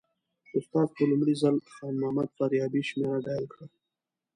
[0.57, 3.65] استاد په لومړي ځل خان محمد فاریابي شمېره ډایل کړه.